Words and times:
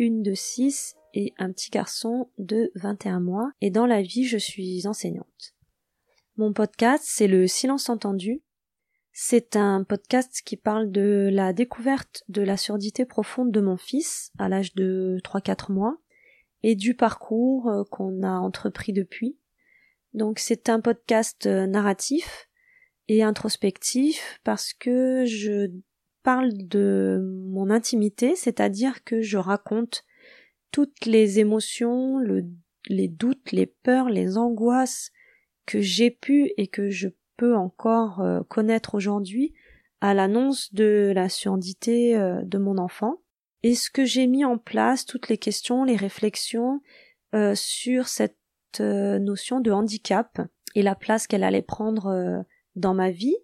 une 0.00 0.22
de 0.22 0.32
6 0.32 0.96
et 1.12 1.34
un 1.36 1.52
petit 1.52 1.68
garçon 1.68 2.30
de 2.38 2.72
21 2.74 3.20
mois, 3.20 3.52
et 3.60 3.70
dans 3.70 3.84
la 3.84 4.00
vie 4.00 4.24
je 4.24 4.38
suis 4.38 4.86
enseignante. 4.86 5.54
Mon 6.38 6.54
podcast, 6.54 7.04
c'est 7.06 7.28
le 7.28 7.46
silence 7.46 7.90
entendu. 7.90 8.42
C'est 9.12 9.56
un 9.56 9.84
podcast 9.84 10.40
qui 10.42 10.56
parle 10.56 10.90
de 10.90 11.28
la 11.30 11.52
découverte 11.52 12.24
de 12.28 12.40
la 12.40 12.56
surdité 12.56 13.04
profonde 13.04 13.52
de 13.52 13.60
mon 13.60 13.76
fils 13.76 14.32
à 14.38 14.48
l'âge 14.48 14.74
de 14.74 15.18
3-4 15.22 15.70
mois 15.70 15.98
et 16.62 16.76
du 16.76 16.94
parcours 16.94 17.68
euh, 17.68 17.84
qu'on 17.90 18.22
a 18.22 18.32
entrepris 18.32 18.94
depuis. 18.94 19.36
Donc 20.14 20.38
c'est 20.38 20.70
un 20.70 20.80
podcast 20.80 21.44
euh, 21.44 21.66
narratif 21.66 22.48
et 23.08 23.22
introspectif 23.22 24.40
parce 24.44 24.72
que 24.72 25.26
je 25.26 25.70
parle 26.22 26.52
de 26.52 27.20
mon 27.48 27.70
intimité, 27.70 28.36
c'est-à-dire 28.36 29.04
que 29.04 29.20
je 29.20 29.38
raconte 29.38 30.04
toutes 30.70 31.06
les 31.06 31.38
émotions, 31.38 32.18
les 32.88 33.08
doutes, 33.08 33.52
les 33.52 33.66
peurs, 33.66 34.08
les 34.08 34.36
angoisses 34.36 35.10
que 35.66 35.80
j'ai 35.80 36.10
pu 36.10 36.52
et 36.56 36.68
que 36.68 36.90
je 36.90 37.08
peux 37.36 37.56
encore 37.56 38.20
euh, 38.20 38.42
connaître 38.48 38.94
aujourd'hui 38.94 39.54
à 40.00 40.14
l'annonce 40.14 40.72
de 40.72 41.12
la 41.14 41.28
surdité 41.28 42.16
euh, 42.16 42.42
de 42.42 42.58
mon 42.58 42.78
enfant. 42.78 43.22
Et 43.62 43.74
ce 43.74 43.90
que 43.90 44.04
j'ai 44.04 44.26
mis 44.26 44.44
en 44.44 44.58
place, 44.58 45.04
toutes 45.04 45.28
les 45.28 45.38
questions, 45.38 45.84
les 45.84 45.96
réflexions 45.96 46.80
euh, 47.34 47.54
sur 47.54 48.08
cette 48.08 48.36
notion 48.78 49.58
de 49.58 49.72
handicap 49.72 50.40
et 50.76 50.82
la 50.82 50.94
place 50.94 51.26
qu'elle 51.26 51.42
allait 51.42 51.60
prendre 51.60 52.44
dans 52.76 52.94
ma 52.94 53.10
vie 53.10 53.34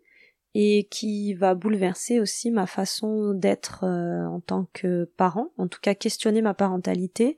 et 0.59 0.89
qui 0.91 1.35
va 1.35 1.55
bouleverser 1.55 2.19
aussi 2.19 2.51
ma 2.51 2.67
façon 2.67 3.35
d'être 3.35 3.85
euh, 3.85 4.25
en 4.25 4.41
tant 4.41 4.67
que 4.73 5.05
parent, 5.19 5.53
en 5.58 5.69
tout 5.69 5.80
cas 5.83 5.95
questionner 5.95 6.41
ma 6.41 6.55
parentalité 6.55 7.36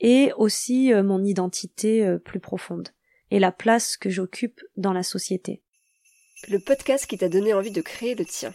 et 0.00 0.32
aussi 0.36 0.92
euh, 0.92 1.02
mon 1.02 1.24
identité 1.24 2.04
euh, 2.04 2.18
plus 2.18 2.40
profonde 2.40 2.90
et 3.30 3.38
la 3.38 3.52
place 3.52 3.96
que 3.96 4.10
j'occupe 4.10 4.60
dans 4.76 4.92
la 4.92 5.02
société. 5.02 5.62
Le 6.50 6.58
podcast 6.58 7.06
qui 7.06 7.16
t'a 7.16 7.30
donné 7.30 7.54
envie 7.54 7.70
de 7.70 7.80
créer 7.80 8.14
le 8.14 8.26
tien. 8.26 8.52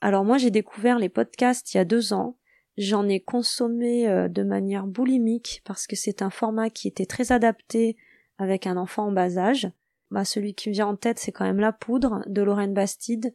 Alors 0.00 0.24
moi 0.24 0.38
j'ai 0.38 0.52
découvert 0.52 1.00
les 1.00 1.08
podcasts 1.08 1.74
il 1.74 1.78
y 1.78 1.80
a 1.80 1.84
deux 1.84 2.12
ans. 2.12 2.38
J'en 2.76 3.08
ai 3.08 3.18
consommé 3.18 4.06
de 4.30 4.42
manière 4.44 4.86
boulimique 4.86 5.62
parce 5.64 5.88
que 5.88 5.96
c'est 5.96 6.22
un 6.22 6.30
format 6.30 6.70
qui 6.70 6.86
était 6.86 7.04
très 7.04 7.32
adapté 7.32 7.96
avec 8.38 8.68
un 8.68 8.76
enfant 8.76 9.08
en 9.08 9.12
bas 9.12 9.38
âge 9.38 9.68
bah, 10.10 10.24
celui 10.24 10.54
qui 10.54 10.68
me 10.68 10.74
vient 10.74 10.86
en 10.86 10.96
tête, 10.96 11.18
c'est 11.18 11.32
quand 11.32 11.44
même 11.44 11.60
La 11.60 11.72
Poudre 11.72 12.22
de 12.26 12.42
Lorraine 12.42 12.74
Bastide, 12.74 13.34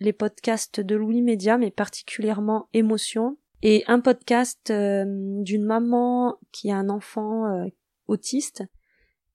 les 0.00 0.12
podcasts 0.12 0.80
de 0.80 0.94
Louis 0.94 1.22
Média, 1.22 1.58
mais 1.58 1.70
particulièrement 1.70 2.68
Émotion, 2.72 3.38
et 3.62 3.84
un 3.86 4.00
podcast 4.00 4.70
euh, 4.70 5.04
d'une 5.06 5.64
maman 5.64 6.38
qui 6.52 6.70
a 6.70 6.76
un 6.76 6.88
enfant 6.88 7.46
euh, 7.46 7.66
autiste 8.06 8.62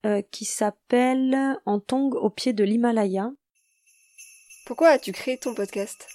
euh, 0.06 0.22
qui 0.30 0.44
s'appelle 0.44 1.58
En 1.66 1.80
tongue 1.80 2.14
au 2.14 2.30
pied 2.30 2.52
de 2.52 2.64
l'Himalaya. 2.64 3.32
Pourquoi 4.66 4.90
as-tu 4.90 5.12
créé 5.12 5.38
ton 5.38 5.54
podcast? 5.54 6.08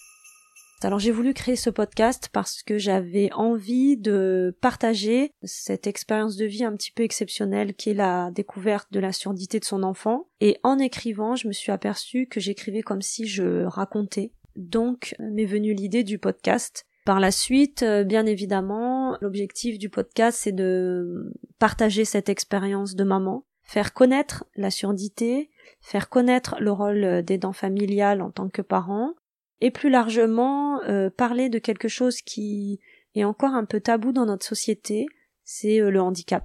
Alors 0.84 1.00
j'ai 1.00 1.12
voulu 1.12 1.34
créer 1.34 1.56
ce 1.56 1.70
podcast 1.70 2.30
parce 2.32 2.62
que 2.62 2.78
j'avais 2.78 3.32
envie 3.34 3.98
de 3.98 4.56
partager 4.62 5.32
cette 5.42 5.88
expérience 5.88 6.36
de 6.36 6.46
vie 6.46 6.64
un 6.64 6.76
petit 6.76 6.92
peu 6.92 7.04
exceptionnelle 7.04 7.74
qui 7.74 7.90
est 7.90 7.96
la 7.96 8.30
découverte 8.32 8.88
de 8.92 9.00
la 9.00 9.12
surdité 9.12 9.60
de 9.60 9.66
son 9.66 9.82
enfant. 9.82 10.28
Et 10.40 10.60
en 10.62 10.78
écrivant, 10.78 11.36
je 11.36 11.48
me 11.48 11.54
suis 11.54 11.72
aperçue 11.72 12.28
que 12.28 12.40
j'écrivais 12.40 12.84
comme 12.84 13.02
si 13.02 13.28
je 13.28 13.64
racontais. 13.64 14.34
Donc 14.56 15.16
m'est 15.20 15.46
venue 15.46 15.74
l'idée 15.74 16.04
du 16.04 16.20
podcast. 16.20 16.86
Par 17.06 17.20
la 17.20 17.32
suite, 17.32 17.84
euh, 17.84 18.04
bien 18.04 18.26
évidemment, 18.26 19.18
l'objectif 19.22 19.80
du 19.80 19.90
podcast 19.90 20.40
c'est 20.44 20.52
de 20.52 21.32
partager 21.58 22.06
cette 22.06 22.30
expérience 22.30 22.96
de 22.96 23.04
maman, 23.04 23.46
faire 23.64 23.94
connaître 23.94 24.46
la 24.56 24.70
surdité, 24.70 25.50
faire 25.80 26.10
connaître 26.10 26.58
le 26.60 26.72
rôle 26.72 27.24
d'aidant 27.24 27.54
familial 27.54 28.22
en 28.22 28.30
tant 28.30 28.50
que 28.50 28.62
parent, 28.62 29.14
et 29.62 29.72
plus 29.72 29.90
largement 29.90 30.81
euh, 30.84 31.09
parler 31.09 31.50
de 31.50 31.59
quelque 31.59 31.88
chose 31.88 32.22
qui 32.22 32.79
est 33.16 33.23
encore 33.23 33.53
un 33.53 33.66
peu 33.66 33.79
tabou 33.79 34.12
dans 34.12 34.25
notre 34.25 34.45
société, 34.45 35.07
c'est 35.44 35.79
euh, 35.79 35.90
le 35.90 36.01
handicap. 36.01 36.44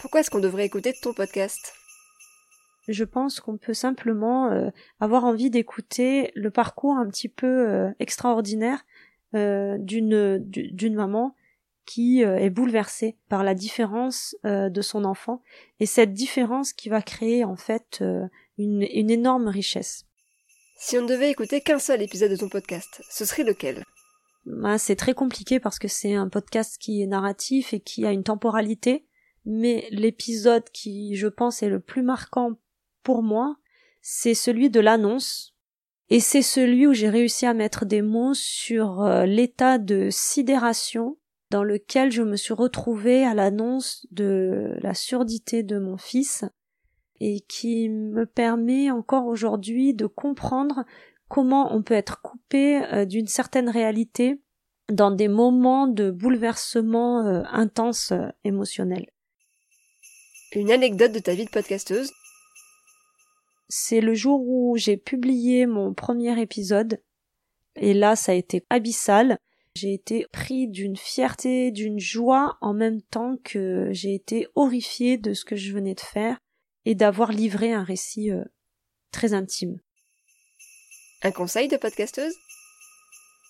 Pourquoi 0.00 0.20
est-ce 0.20 0.30
qu'on 0.30 0.40
devrait 0.40 0.66
écouter 0.66 0.94
ton 1.00 1.14
podcast? 1.14 1.72
Je 2.88 3.04
pense 3.04 3.40
qu'on 3.40 3.56
peut 3.56 3.72
simplement 3.72 4.50
euh, 4.50 4.68
avoir 5.00 5.24
envie 5.24 5.48
d'écouter 5.48 6.30
le 6.34 6.50
parcours 6.50 6.96
un 6.96 7.08
petit 7.08 7.30
peu 7.30 7.94
extraordinaire 7.98 8.84
d'une 9.32 10.38
d'une 10.38 10.94
maman 10.94 11.34
qui 11.86 12.20
est 12.20 12.50
bouleversée 12.50 13.16
par 13.28 13.42
la 13.42 13.54
différence 13.54 14.36
de 14.44 14.80
son 14.80 15.04
enfant 15.04 15.42
et 15.80 15.86
cette 15.86 16.12
différence 16.12 16.72
qui 16.72 16.88
va 16.88 17.02
créer 17.02 17.42
en 17.42 17.56
fait 17.56 18.04
une, 18.58 18.82
une 18.82 19.10
énorme 19.10 19.48
richesse. 19.48 20.06
Si 20.76 20.98
on 20.98 21.02
ne 21.02 21.08
devait 21.08 21.30
écouter 21.30 21.60
qu'un 21.60 21.78
seul 21.78 22.02
épisode 22.02 22.30
de 22.30 22.36
ton 22.36 22.48
podcast, 22.48 23.02
ce 23.08 23.24
serait 23.24 23.44
lequel? 23.44 23.84
Bah, 24.44 24.78
C'est 24.78 24.96
très 24.96 25.14
compliqué 25.14 25.60
parce 25.60 25.78
que 25.78 25.88
c'est 25.88 26.14
un 26.14 26.28
podcast 26.28 26.76
qui 26.78 27.02
est 27.02 27.06
narratif 27.06 27.72
et 27.72 27.80
qui 27.80 28.04
a 28.04 28.12
une 28.12 28.24
temporalité, 28.24 29.06
mais 29.44 29.86
l'épisode 29.90 30.68
qui, 30.70 31.16
je 31.16 31.28
pense, 31.28 31.62
est 31.62 31.68
le 31.68 31.80
plus 31.80 32.02
marquant 32.02 32.52
pour 33.02 33.22
moi, 33.22 33.56
c'est 34.02 34.34
celui 34.34 34.70
de 34.70 34.80
l'annonce, 34.80 35.54
et 36.10 36.20
c'est 36.20 36.42
celui 36.42 36.86
où 36.86 36.92
j'ai 36.92 37.08
réussi 37.08 37.46
à 37.46 37.54
mettre 37.54 37.86
des 37.86 38.02
mots 38.02 38.34
sur 38.34 39.02
euh, 39.02 39.24
l'état 39.24 39.78
de 39.78 40.08
sidération 40.10 41.18
dans 41.50 41.62
lequel 41.62 42.10
je 42.10 42.22
me 42.22 42.36
suis 42.36 42.52
retrouvée 42.52 43.24
à 43.24 43.34
l'annonce 43.34 44.06
de 44.10 44.76
la 44.80 44.94
surdité 44.94 45.62
de 45.62 45.78
mon 45.78 45.96
fils 45.96 46.44
et 47.26 47.40
qui 47.40 47.88
me 47.88 48.26
permet 48.26 48.90
encore 48.90 49.24
aujourd'hui 49.24 49.94
de 49.94 50.04
comprendre 50.04 50.84
comment 51.28 51.74
on 51.74 51.82
peut 51.82 51.94
être 51.94 52.20
coupé 52.20 52.84
euh, 52.92 53.06
d'une 53.06 53.28
certaine 53.28 53.70
réalité 53.70 54.42
dans 54.92 55.10
des 55.10 55.28
moments 55.28 55.86
de 55.86 56.10
bouleversement 56.10 57.26
euh, 57.26 57.42
intense 57.50 58.12
euh, 58.12 58.28
émotionnel. 58.44 59.06
Une 60.54 60.70
anecdote 60.70 61.12
de 61.12 61.18
ta 61.18 61.34
vie 61.34 61.46
de 61.46 61.50
podcasteuse? 61.50 62.12
C'est 63.70 64.02
le 64.02 64.12
jour 64.12 64.46
où 64.46 64.76
j'ai 64.76 64.98
publié 64.98 65.64
mon 65.64 65.94
premier 65.94 66.38
épisode 66.38 67.00
et 67.74 67.94
là 67.94 68.16
ça 68.16 68.32
a 68.32 68.34
été 68.34 68.66
abyssal. 68.68 69.38
J'ai 69.74 69.94
été 69.94 70.26
pris 70.30 70.68
d'une 70.68 70.98
fierté, 70.98 71.70
d'une 71.70 71.98
joie 71.98 72.58
en 72.60 72.74
même 72.74 73.00
temps 73.00 73.38
que 73.42 73.88
j'ai 73.92 74.14
été 74.14 74.46
horrifiée 74.54 75.16
de 75.16 75.32
ce 75.32 75.46
que 75.46 75.56
je 75.56 75.72
venais 75.72 75.94
de 75.94 76.00
faire 76.00 76.38
et 76.84 76.94
d'avoir 76.94 77.32
livré 77.32 77.72
un 77.72 77.84
récit 77.84 78.30
euh, 78.30 78.44
très 79.10 79.34
intime. 79.34 79.78
Un 81.22 81.32
conseil 81.32 81.68
de 81.68 81.76
podcasteuse? 81.76 82.34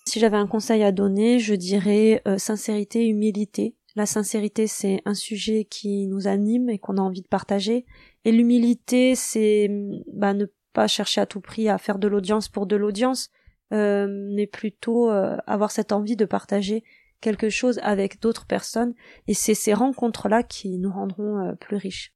Si 0.07 0.19
j'avais 0.19 0.37
un 0.37 0.47
conseil 0.47 0.83
à 0.83 0.91
donner, 0.91 1.39
je 1.39 1.55
dirais 1.55 2.21
euh, 2.27 2.37
sincérité, 2.37 3.07
humilité. 3.07 3.75
La 3.95 4.05
sincérité, 4.05 4.67
c'est 4.67 5.01
un 5.05 5.13
sujet 5.13 5.65
qui 5.65 6.07
nous 6.07 6.27
anime 6.27 6.69
et 6.69 6.79
qu'on 6.79 6.97
a 6.97 7.01
envie 7.01 7.21
de 7.21 7.27
partager. 7.27 7.85
Et 8.23 8.31
l'humilité, 8.31 9.15
c'est 9.15 9.69
bah, 10.13 10.33
ne 10.33 10.45
pas 10.73 10.87
chercher 10.87 11.21
à 11.21 11.25
tout 11.25 11.41
prix 11.41 11.69
à 11.69 11.77
faire 11.77 11.97
de 11.97 12.07
l'audience 12.07 12.49
pour 12.49 12.65
de 12.67 12.75
l'audience, 12.75 13.29
euh, 13.73 14.07
mais 14.35 14.47
plutôt 14.47 15.09
avoir 15.09 15.71
cette 15.71 15.91
envie 15.91 16.17
de 16.17 16.25
partager 16.25 16.83
quelque 17.25 17.49
chose 17.49 17.79
avec 17.81 18.21
d'autres 18.21 18.45
personnes 18.45 18.93
et 19.27 19.33
c'est 19.33 19.55
ces 19.55 19.73
rencontres-là 19.73 20.43
qui 20.43 20.77
nous 20.77 20.91
rendront 20.91 21.39
euh, 21.39 21.53
plus 21.53 21.77
riches. 21.77 22.14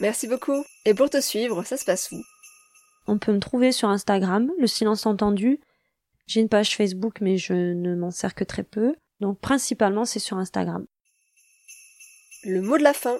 Merci 0.00 0.26
beaucoup. 0.26 0.64
Et 0.86 0.94
pour 0.94 1.10
te 1.10 1.20
suivre, 1.20 1.62
ça 1.64 1.76
se 1.76 1.84
passe 1.84 2.10
où? 2.10 2.22
On 3.06 3.18
peut 3.18 3.32
me 3.32 3.38
trouver 3.38 3.70
sur 3.70 3.88
Instagram, 3.88 4.50
le 4.58 4.66
silence 4.66 5.06
entendu. 5.06 5.60
J'ai 6.26 6.40
une 6.40 6.48
page 6.48 6.76
Facebook 6.76 7.18
mais 7.20 7.36
je 7.36 7.52
ne 7.52 7.94
m'en 7.94 8.10
sers 8.10 8.34
que 8.34 8.44
très 8.44 8.62
peu. 8.62 8.94
Donc 9.20 9.38
principalement 9.40 10.04
c'est 10.04 10.18
sur 10.18 10.38
Instagram. 10.38 10.86
Le 12.44 12.62
mot 12.62 12.78
de 12.78 12.82
la 12.82 12.94
fin. 12.94 13.18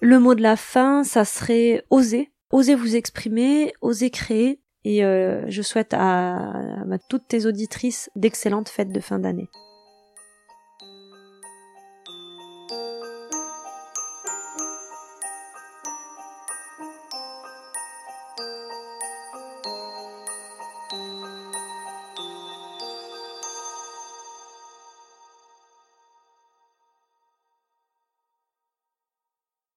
Le 0.00 0.18
mot 0.18 0.34
de 0.34 0.42
la 0.42 0.56
fin, 0.56 1.04
ça 1.04 1.24
serait 1.24 1.84
oser. 1.90 2.30
Oser 2.50 2.74
vous 2.74 2.96
exprimer, 2.96 3.72
oser 3.80 4.10
créer. 4.10 4.60
Et 4.84 5.04
euh, 5.04 5.44
je 5.48 5.62
souhaite 5.62 5.92
à, 5.92 6.38
à 6.38 6.98
toutes 7.08 7.28
tes 7.28 7.46
auditrices 7.46 8.10
d'excellentes 8.16 8.68
fêtes 8.68 8.92
de 8.92 9.00
fin 9.00 9.18
d'année. 9.18 9.48